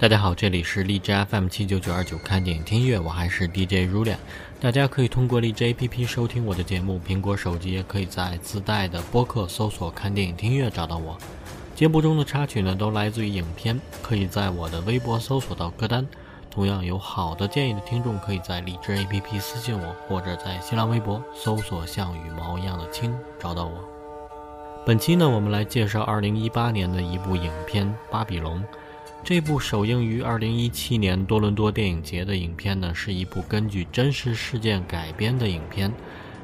[0.00, 4.14] 大家好，这里是荔枝 FM 七九九二九看电影听乐，我还是 DJ Rulia。
[4.60, 11.18] 大家可以通过荔枝 APP 收听我的节目，苹果手机也可以在自带的播客搜索“看电影听乐”找到我。
[11.74, 16.06] 节目中的插曲呢，都来自于影片，可以在我的微博搜索到歌单。
[16.48, 23.84] 同样有好的建议的听众，可以在荔枝 APP 私信我，或者在新浪微博搜索“像羽毛一样的青”找到我。
[24.86, 28.60] 本期呢，我们来介绍二零一八年的一部影片《巴比龙》。
[29.24, 35.92] 这部首映于二零一七年多伦多电影节的影片呢，是一部根据真实事件改编的影片。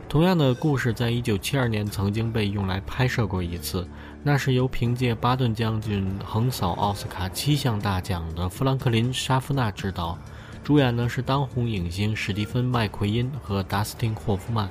[0.06, 3.88] 同样的故事，在一九七二年曾经被用来拍摄过一次，
[4.22, 10.18] 那是由凭借《巴顿将军》横扫奥斯卡七项大奖的富兰克林·沙夫纳执导，
[10.62, 14.68] 主演呢是当红影星史蒂芬·麦奎因和达斯汀·霍夫曼。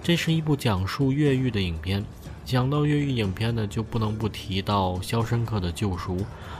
[0.00, 2.04] 这是一部讲述越狱的影片。
[2.44, 6.16] 讲到越狱影片呢，就不能不提到《肖申克的救赎》。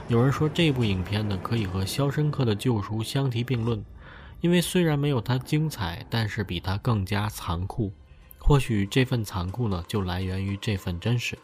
[0.07, 3.83] 有人说这部影片呢，可以和《肖申克的救赎》相提并论，
[4.41, 7.91] 因为虽然没有它精彩，但是比它更加残酷。
[8.39, 11.37] 或许这份残酷呢，就来源于这份真实。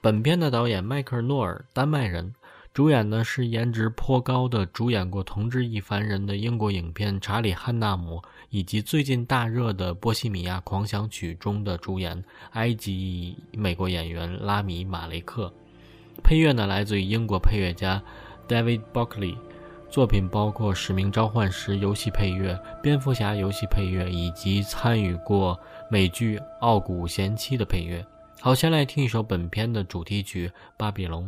[0.00, 2.34] 本片的导演迈克尔·诺尔，丹麦人。
[2.76, 15.50] 主演呢是颜值颇高的，主演过《同志亦凡人》的英国影片查理·汉纳姆，以及最近大热的《波西米亚狂想曲》中的主演埃及美国演员拉米·马雷克。
[16.22, 18.02] 配乐呢来自于英国配乐家
[18.46, 19.38] David Buckley，
[19.88, 25.58] 作品包括《使命召唤师》游戏配乐、《蝙蝠侠》游戏配乐，以及参与过
[25.90, 28.06] 美剧《傲骨贤妻》的配乐。
[28.38, 31.24] 好，先来听一首本片的主题曲《巴比龙》。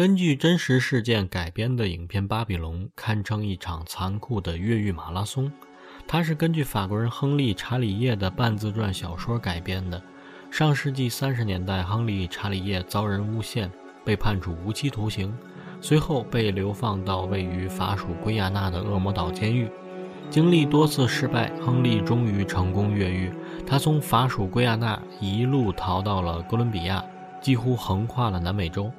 [0.00, 5.52] 根据真实事件改编的影片《巴比龙》堪称一场残酷的越狱马拉松。
[6.08, 10.02] 它是根据法国人亨利·查理叶的半自传小说改编的。
[10.50, 13.70] 上世纪三十年代，亨利·查理叶遭人诬陷，
[14.02, 15.36] 被判处无期徒刑，
[15.82, 19.70] 随后被流放到位于法属圭亚那的恶魔岛监狱。
[20.30, 23.30] 经历多次失败，亨利终于成功越狱。
[23.66, 27.04] 他从法属圭亚那一路逃到了哥伦比亚，
[27.42, 28.90] 几乎横跨了南美洲。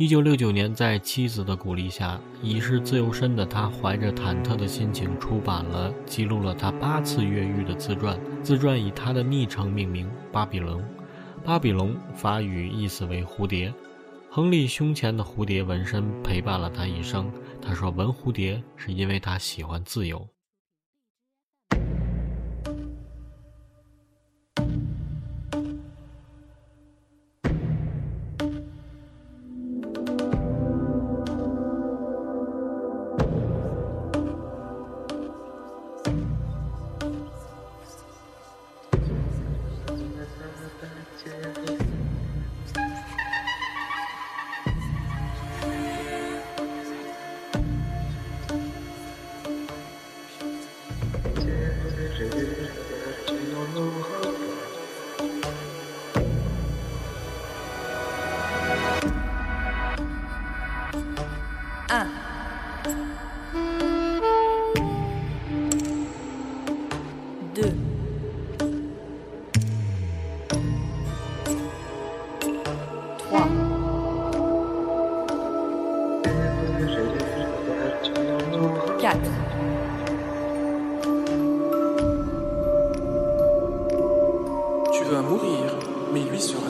[0.00, 8.16] 一九六九年，在妻子的鼓励下，已是自由身的他怀着忐忑的心情出版了记录了他八次越狱的自传。
[8.40, 10.80] 自传以他的昵称命名——巴比龙。
[11.44, 13.74] 巴比龙法语意思为蝴蝶。
[14.30, 17.28] 亨利胸前的蝴蝶纹身陪伴了他一生。
[17.60, 20.24] 他说：“纹蝴蝶是因为他喜欢自由。”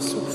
[0.00, 0.28] sua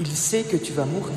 [0.00, 1.14] Il sait que tu vas mourir.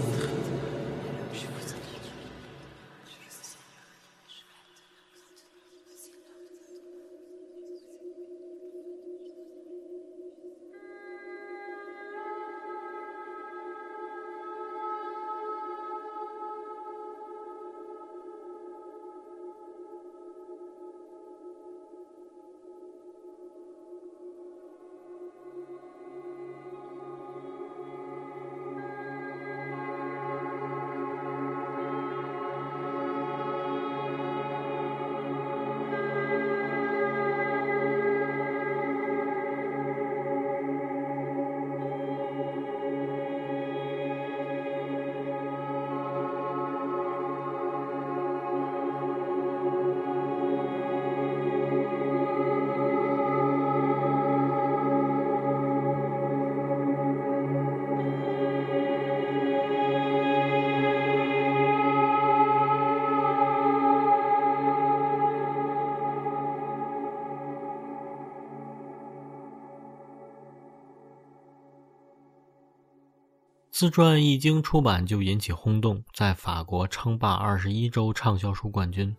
[73.80, 79.16] 自传一经出版就引起轰动，在法国称霸二十一周畅销书冠军，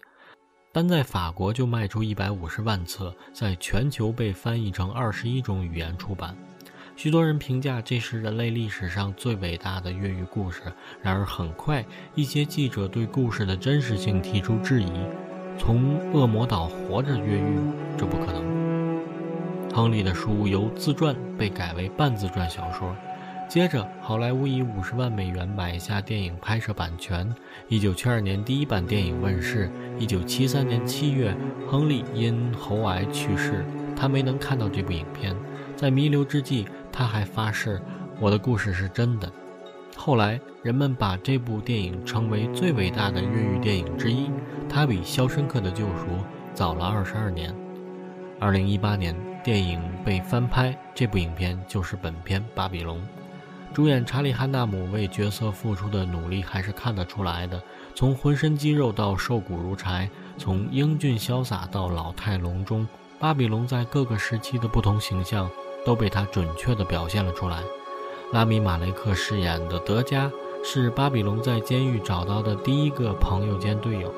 [0.73, 6.37] 单在法国就卖出一百五十万册，在全球被翻译成二十一种语言出版。
[6.97, 10.61] 许多人评价这是人类历史上最伟大的越狱故事。
[11.01, 14.91] 然而，很快一些记者对故事的真实性提出质疑：
[15.57, 17.61] 从恶魔岛活着越狱，
[17.97, 18.43] 这不可能。
[19.73, 22.93] 亨利的书由自传被改为半自传小说。
[23.49, 27.27] 接着，好莱坞以五十万美元买下电影拍摄版权。
[27.69, 29.71] 一九七二年，第一版电影问世。
[29.99, 31.35] 一九七三年七月，
[31.67, 33.65] 亨利因喉癌去世，
[33.97, 35.35] 他没能看到这部影片。
[35.75, 37.81] 在弥留之际，他还发誓
[38.21, 39.33] ：“我的故事是真的。”
[39.97, 44.31] 后来，人们把这部电影称为最伟大的越狱电影之一。
[44.69, 46.05] 它比《肖申克的救赎》
[46.53, 47.55] 早了二十二年。
[48.39, 52.99] 二零一八年，电影被翻拍，这部影片就是本片《巴比龙》。
[53.75, 57.63] 主演查理·汉纳姆为角色付出的努力还是看得出来的。
[57.95, 62.87] 从浑身肌肉到瘦骨如柴，从英俊潇洒到老态龙钟，
[63.19, 65.49] 巴比龙在各个时期的不同形象
[65.87, 67.63] 都被他准确地表现了出来。
[68.33, 70.31] 拉米·马雷克饰演的德加
[70.65, 74.13] 是巴比龙在监狱找到的第一个朋友兼队友。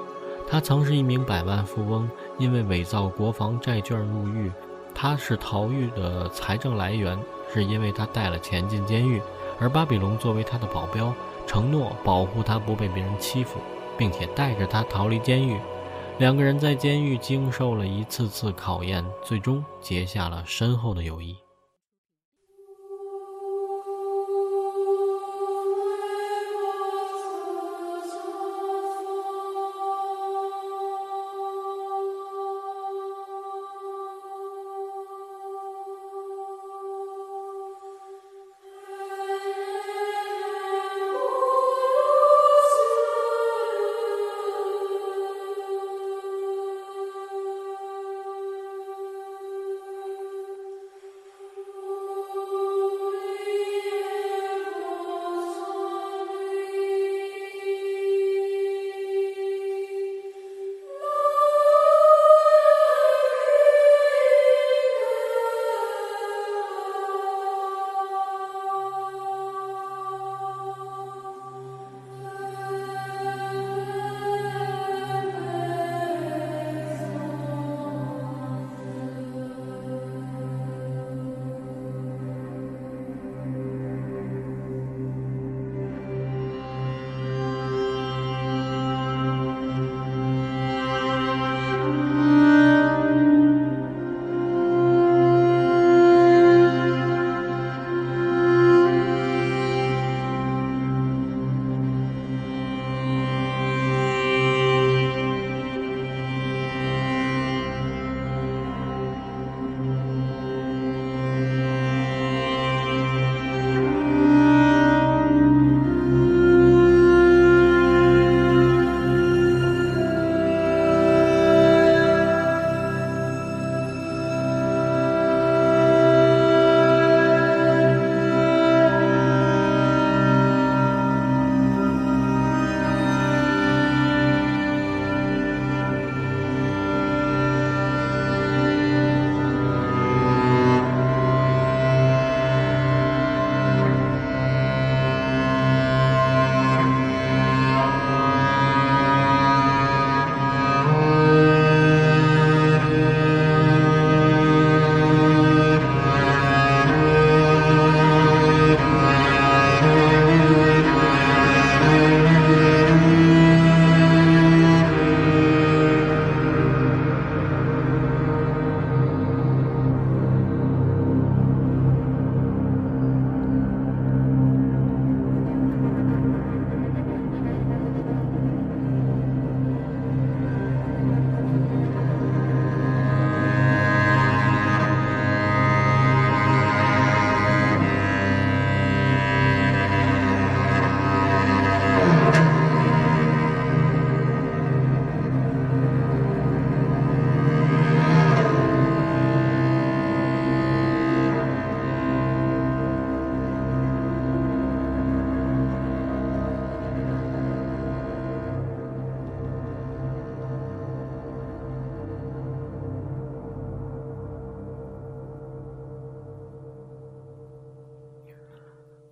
[0.49, 4.51] 他曾是一名百万富翁，因为伪造国防债券入狱。
[4.93, 7.17] 他是逃狱的财政来源，
[7.55, 9.23] 是因为他带了钱进监狱。
[9.61, 11.13] 而巴比龙作为他的保镖，
[11.47, 13.61] 承诺保护他不被别人欺负，
[13.99, 15.61] 并且带着他逃离监狱。
[16.19, 21.37] 两个人在监狱经受了一次次考验，最终结下了深厚的友谊。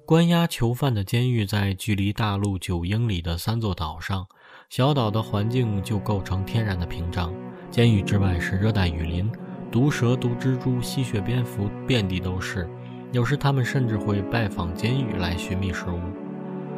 [0.09, 4.27] 关押囚犯的监狱在距离大陆九英里的三座岛上，
[4.71, 7.31] 小岛的环境就构成天然的屏障。
[7.71, 9.31] 监狱之外是热带雨林，
[9.71, 12.67] 毒蛇、毒蜘蛛、吸血蝙蝠遍地都是。
[13.13, 16.01] 有时他们甚至会拜访监狱来寻觅食物。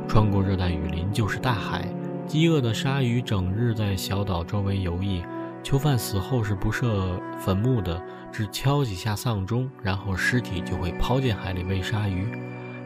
[0.08, 1.86] 穿过热带雨林就是大海，
[2.26, 5.24] 饥饿的鲨鱼整日在小岛周围游弋。
[5.62, 12.26] 囚犯死后是不设坟墓的，只敲几下丧钟，然后尸体就会抛进海里喂鲨鱼。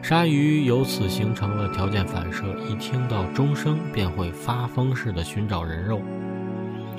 [0.07, 5.99] 鲨鱼由此形成了条件反射，一听到钟声便会发疯似的寻找人肉。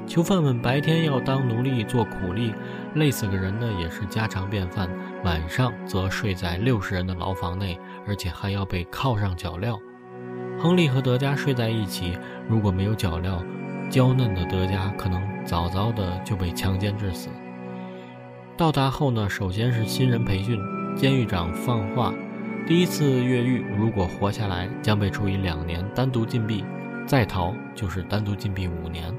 [0.08, 2.52] 囚犯们白天要当奴隶做苦力，
[2.96, 4.90] 累死个人呢也是家常便饭。
[5.22, 9.78] 晚上则睡在六十人的牢房内，而且还要被铐上脚镣。
[10.58, 13.40] 亨利和德加睡在一起，如果没有脚镣，
[13.88, 17.28] 娇嫩的德加可能早早的就被强奸致死。
[18.56, 20.58] 到达后呢，首先是新人培训，
[20.96, 22.12] 监狱长放话：
[22.66, 26.64] 第一次越狱如果活下来，将被处以两年单独禁闭；
[27.06, 29.14] 再逃就是单独禁闭五年。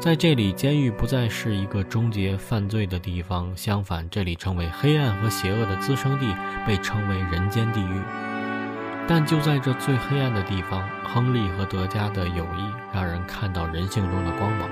[0.00, 6.26] 在这里，监狱不再是一个终结犯罪的地方，相反，这里成为黑暗和邪恶的滋生地，
[6.66, 8.00] 被称为人间地狱。
[9.06, 14.68] 但就在这最黑暗的地方，亨利和德加的友谊让人看到人性中的光芒。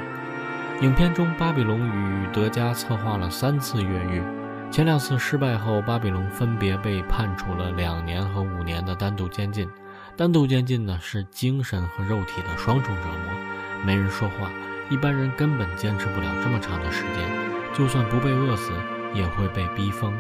[0.83, 4.21] 影片中，巴比龙与德加策划了三次越狱，
[4.70, 9.68] 前两次失败后，巴比龙分别被判处了两年和五年的单独监禁。
[10.16, 14.50] 单独监禁呢，是精神和肉体的双重折磨，没人说话，
[14.90, 17.28] 一般人根本坚持不了这么长的时间，
[17.75, 18.73] 就算不被饿死，
[19.14, 20.12] 也会被逼疯。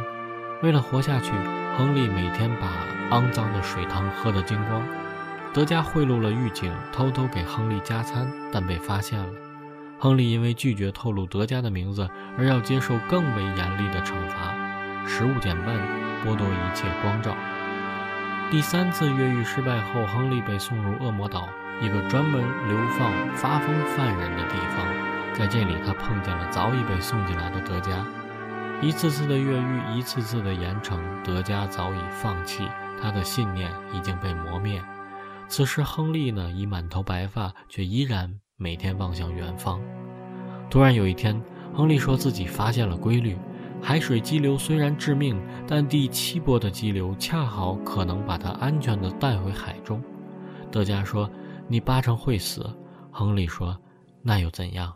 [0.62, 1.32] 为了活下去，
[1.76, 2.68] 亨利每天把。
[3.10, 4.82] 肮脏的水塘喝得精光。
[5.54, 9.28] 德加贿赂了狱警，偷偷给亨利加餐，但被发现了。
[9.98, 14.54] 亨利因为拒绝透露德加的名字，而要接受更为严厉的惩罚：
[15.06, 15.74] 食物减半，
[16.22, 17.34] 剥夺一切光照。
[18.50, 21.48] 第三次越狱失败后，亨利被送入恶魔岛，
[21.82, 24.86] 一个专门流放发疯犯人的地方。
[25.34, 28.06] 在这里，他碰见了早已被送进来的德加。
[28.82, 32.68] 一次次的越狱，一次次的严惩，德加早已放弃。
[33.02, 34.82] 他的信念已经被磨灭。
[35.48, 39.80] 此时，亨利呢已满头白发，却依然每天望向远方。
[40.70, 41.40] 突然有一天，
[41.74, 43.36] 亨利说自己发现了规律：
[43.80, 50.02] 海水激流虽然致命，但第七波的激流恰好可能把他安全的带回海中。
[50.70, 51.30] 德加说
[51.68, 52.68] ：“你八成会死。”
[53.12, 53.78] 亨利说
[54.22, 54.92] ：“那又怎样？”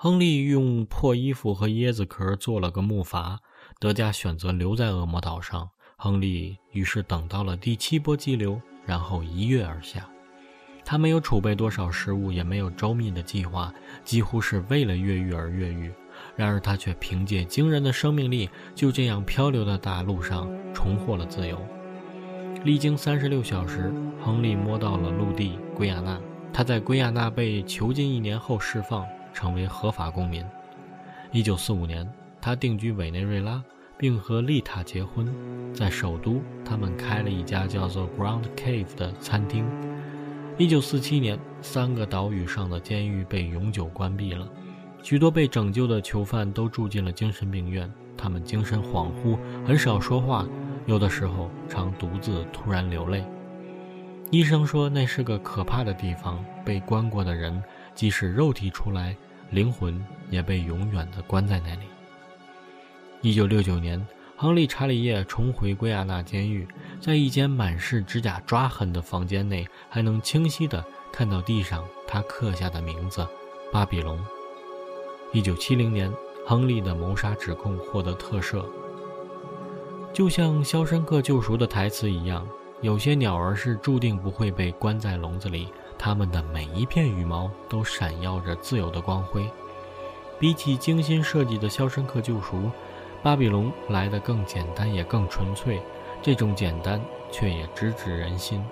[0.00, 3.36] 亨利用破衣服和椰子壳做了个木筏，
[3.80, 5.68] 德加选择留在恶魔岛上。
[5.96, 10.08] 亨利于是等到了第七波激流，然后一跃而下。
[10.84, 15.92] 他没有储备多少食物，也没有周密的计划，几乎是为了越狱而越狱。
[16.36, 21.60] 然而他却凭借惊人的生命力，就这样漂流在大陆上，重获了自由。
[22.62, 26.20] 历经三十六小时，亨利摸到了陆地圭亚那。
[26.52, 30.44] 他在圭亚那被囚禁一年后释放，成为合法公民。
[31.32, 32.08] 一九四五年，
[32.40, 33.62] 他定居委内瑞拉。
[34.00, 35.26] 并和丽塔结婚，
[35.74, 39.66] 在首都，他们开了一家叫做 Ground Cave 的餐厅。
[40.56, 44.48] 一九四七年，三个岛屿上的监狱被永久关闭了，
[45.02, 47.92] 许多被拯救的囚犯都住进了精神病院。
[48.16, 49.36] 他们精神恍惚，
[49.66, 50.46] 很少说话，
[50.86, 53.24] 有的时候常独自突然流泪。
[54.30, 57.60] 医生说那是个可怕的地方，被关过的人
[57.98, 59.16] 即使肉体出来，
[59.50, 61.80] 灵魂也被永远地关在那里。
[63.22, 64.06] 一九六九年，
[64.36, 66.64] 亨利·查理叶重回圭亚那监狱，
[67.00, 73.26] 在一间满是指甲抓痕的房间内，还能清晰地看到地上他刻下的名字——
[73.72, 74.16] 巴比龙。
[75.32, 76.08] 一九七零年，
[76.46, 78.64] 亨利的谋杀指控获得特赦。
[80.12, 82.46] 就像《肖申克救赎》的台词一样，
[82.80, 85.66] 有些鸟儿是注定不会被关在笼子里，
[85.98, 89.50] 它们的每一片羽毛都闪耀着自由的光辉。
[90.38, 92.56] 比起精心设计的《肖申克救赎》。
[93.20, 95.82] 巴比龙来得更简单，也更纯粹。
[96.22, 97.00] 这种简单
[97.32, 98.64] 却也直指人心。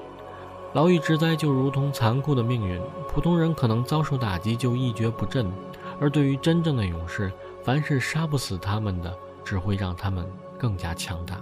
[0.72, 5.52] 牢狱之灾就如同残酷的命运，普通人可能遭受打击就一蹶不振，
[6.00, 7.32] 而对于真正的勇士，
[7.64, 9.12] 凡是杀不死他们的，
[9.44, 10.24] 只会让他们
[10.56, 11.40] 更加强大。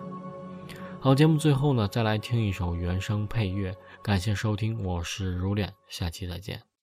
[0.99, 3.77] 好，节目最后呢，再来听一首原声配乐。
[4.05, 6.74] 感谢收听，我是如恋，下期再见。